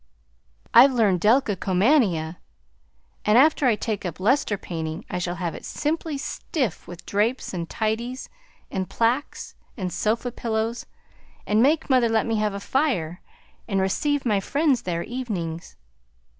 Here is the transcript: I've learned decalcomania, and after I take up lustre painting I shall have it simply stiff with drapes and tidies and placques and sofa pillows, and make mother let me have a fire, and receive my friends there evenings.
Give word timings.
I've 0.73 0.91
learned 0.93 1.21
decalcomania, 1.21 2.37
and 3.23 3.37
after 3.37 3.67
I 3.67 3.75
take 3.75 4.03
up 4.03 4.19
lustre 4.19 4.57
painting 4.57 5.05
I 5.11 5.19
shall 5.19 5.35
have 5.35 5.53
it 5.53 5.63
simply 5.63 6.17
stiff 6.17 6.87
with 6.87 7.05
drapes 7.05 7.53
and 7.53 7.69
tidies 7.69 8.27
and 8.71 8.89
placques 8.89 9.53
and 9.77 9.93
sofa 9.93 10.31
pillows, 10.31 10.87
and 11.45 11.61
make 11.61 11.87
mother 11.87 12.09
let 12.09 12.25
me 12.25 12.37
have 12.37 12.55
a 12.55 12.59
fire, 12.59 13.21
and 13.67 13.79
receive 13.79 14.25
my 14.25 14.39
friends 14.39 14.81
there 14.81 15.03
evenings. 15.03 15.75